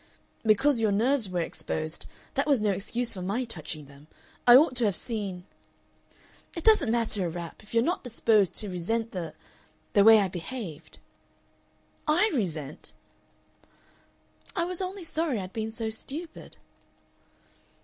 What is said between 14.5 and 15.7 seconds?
"I was only sorry I'd been